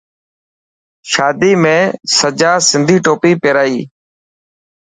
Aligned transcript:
شادي 1.11 1.51
۾ 1.65 1.75
سجان 2.17 2.57
سنڌي 2.69 2.97
ٽوپي 3.05 3.31
پيرائي. 3.41 3.79